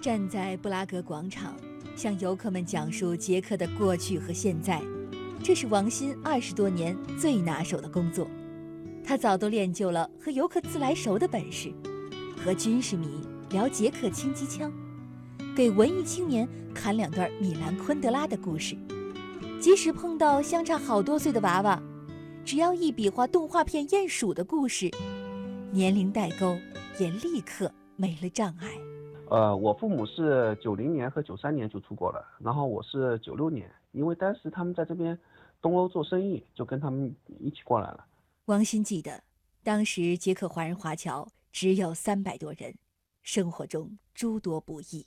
[0.00, 1.56] 站在布拉格广场，
[1.96, 4.80] 向游客们讲述捷克的过去和现在，
[5.42, 8.28] 这是王鑫二十多年最拿手的工作。
[9.04, 11.72] 他早都练就了和游客自来熟的本事，
[12.36, 13.08] 和军事迷
[13.50, 14.72] 聊捷克轻机枪，
[15.56, 18.76] 给文艺青年侃两段米兰昆德拉的故事。
[19.60, 21.82] 即使碰到相差好多岁的娃娃，
[22.44, 24.88] 只要一比划动画片鼹鼠的故事，
[25.72, 26.56] 年龄代沟
[27.00, 28.68] 也立刻没了障碍。
[29.30, 35.18] 呃，我父母是九零年和九三年就出国了，然后我是九六年，因为当时他们在这边
[35.60, 38.06] 东欧做生意，就跟他们一起过来了。
[38.46, 39.22] 王鑫记得，
[39.62, 42.74] 当时捷克华人华侨只有三百多人，
[43.22, 45.04] 生活中诸多不易。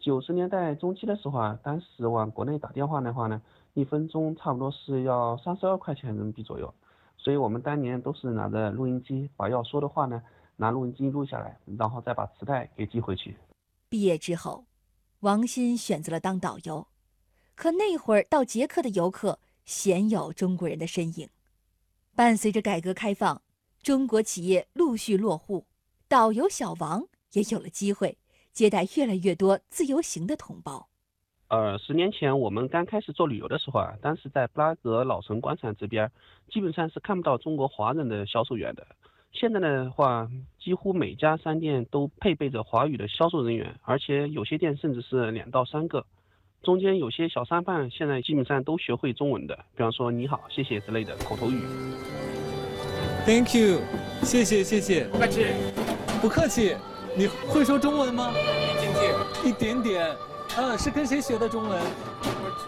[0.00, 3.40] 九十年代中期的时候啊，当时往国内打电话的话呢，
[3.74, 6.74] 一分钟差不多是要三十二块钱人民币左右，
[7.16, 10.20] 所以我们当年都是拿着录音机，把要说的话呢
[10.56, 13.36] 拿录音机录下来，然后再把磁带给寄回去。
[13.92, 14.64] 毕业之后，
[15.20, 16.88] 王鑫选择了当导游。
[17.54, 21.28] 可那会儿到捷克的游客鲜有中国人的身影。
[22.16, 23.42] 伴随着改革开放，
[23.82, 25.66] 中国企业陆续落户，
[26.08, 28.16] 导游小王也有了机会
[28.50, 30.88] 接待越来越多自由行的同胞。
[31.48, 36.10] 呃，十年前我们刚开始做旅游的时候啊，当时在布拉格老城广场这边，
[36.50, 38.86] 基本上是看不到中国华人的销售员的。
[39.32, 40.28] 现在的话，
[40.62, 46.04] 几乎每家商店都配备着华语的销售人员，而且有些店甚至是两到三个。
[46.62, 51.60] 中间有些小商贩现在基本上都学会中文的，比方说你好、谢谢之类的口头语。
[53.26, 53.80] Thank you，
[54.22, 55.46] 谢谢谢谢，不客气，
[56.20, 56.76] 不客气。
[57.16, 58.32] 你会说中文吗？
[58.32, 60.16] 一点点，一点点。
[60.56, 61.82] 嗯，是跟谁学的中文？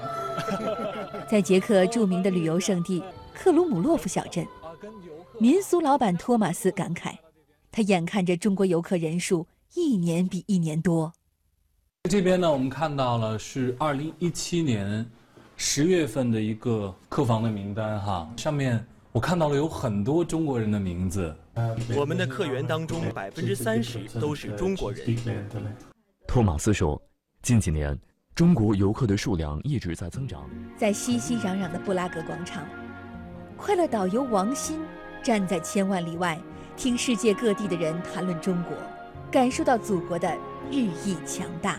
[1.28, 3.02] 在捷克著名的旅游胜地
[3.34, 4.46] 克鲁姆洛夫小镇。
[5.38, 7.16] 民俗老板托马斯感慨，
[7.70, 11.12] 他眼看着中国游客人数一年比一年多。
[12.04, 15.04] 这边呢，我们看到了是二零一七年
[15.56, 21.36] 十月份的一个客房的名单哈，上面我看到了有很多中国人的名字。
[21.94, 25.14] 我们的客源当中百分之三十都是中国人。
[26.26, 27.00] 托马斯说，
[27.42, 27.98] 近几年
[28.34, 30.48] 中国游客的数量一直在增长。
[30.78, 32.66] 在熙熙攘攘的布拉格广场，
[33.60, 34.80] 快乐导游王鑫。
[35.22, 36.40] 站在千万里外，
[36.78, 38.74] 听世界各地的人谈论中国，
[39.30, 40.34] 感受到祖国的
[40.70, 41.76] 日益强大。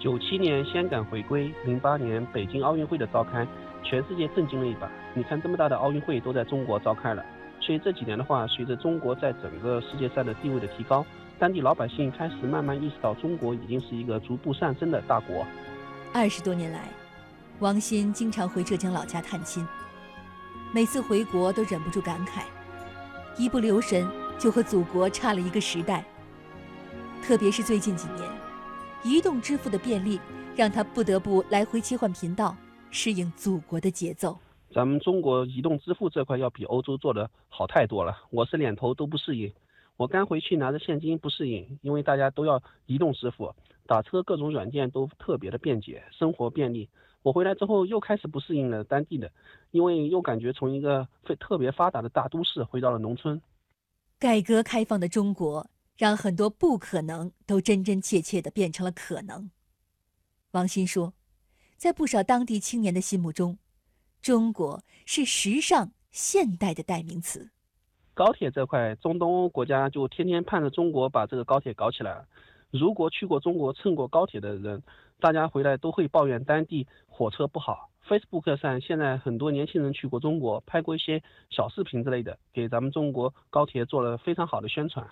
[0.00, 3.46] 九七年香港回归，零八年北京奥运会的召开，
[3.84, 4.90] 全世界震惊了一把。
[5.12, 7.22] 你看这么大的奥运会都在中国召开了，
[7.60, 11.04] 所以这几年的话，随着中国在整个世界上的地位的提高，
[11.38, 15.46] 当地老百姓开始慢慢意识到中国已经是一个逐步上升的大国。
[16.14, 16.88] 二十多年来，
[17.58, 19.68] 王鑫经常回浙江老家探亲。
[20.70, 22.42] 每次回国都忍不住感慨，
[23.38, 24.06] 一不留神
[24.38, 26.04] 就和祖国差了一个时代。
[27.22, 28.30] 特别是最近几年，
[29.02, 30.20] 移动支付的便利
[30.54, 32.54] 让他不得不来回切换频道，
[32.90, 34.38] 适应祖国的节奏。
[34.70, 39.50] 咱们中国移动支付这块要比欧洲做的好太多了，我是两头都不适应。
[39.96, 43.54] 我刚回去拿着现金不适应，因为大家都要移动支付，
[43.86, 46.90] 打车各种软件都特别的便捷，生活便利。
[47.22, 49.30] 我回来之后又开始不适应了当地的，
[49.70, 53.40] 因为又感觉从一个非特别发达的大都市回到了农村。
[54.18, 59.50] 改革开放的中国让很多不可能都真真切切的变成了可能。
[60.52, 61.12] 王鑫说，
[61.76, 63.58] 在不少当地青年的心目中，
[64.22, 67.50] 中国是时尚现代的代名词。
[68.14, 72.26] 高铁这块，中东欧国家就天天盼着中国把这个高铁搞起来了。
[72.70, 74.82] 如果去过中国、乘过高铁的人，
[75.20, 77.90] 大家回来都会抱怨当地火车不好。
[78.08, 85.06] Facebook 上现在很多年轻人去过中国，拍过一些小视频之类的，给咱们中国高铁做了非常好的宣传。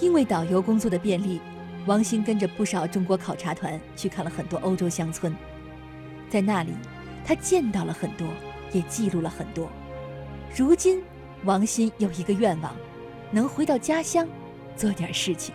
[0.00, 1.40] 因为导游工作的便利，
[1.86, 5.34] 王鑫跟着不少中国考察团去看了很多欧洲乡村，
[6.28, 6.70] 在那里，
[7.26, 8.26] 他见到了很多，
[8.72, 9.68] 也记录了很多。
[10.56, 11.02] 如今，
[11.44, 12.72] 王鑫有一个愿望，
[13.30, 14.26] 能回到家乡，
[14.74, 15.54] 做点事情。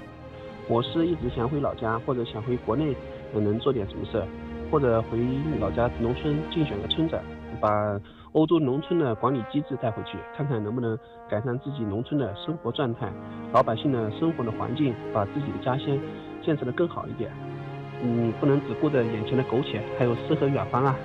[0.70, 2.96] 我是一直想回老家，或者想回国内，
[3.33, 4.24] 我能做点什么事，
[4.71, 5.18] 或者回
[5.59, 7.19] 老家农村竞选个村长，
[7.59, 8.00] 把
[8.33, 10.97] 欧洲农村的管理机制带回去，看看能不能
[11.30, 13.12] 改善自己农村的生活状态，
[13.51, 15.97] 老百姓的生活的环境，把自己的家乡
[16.44, 17.31] 建设的更好一点。
[18.01, 20.95] 你，不能只顾着眼前的苟且，还有诗和远方啊。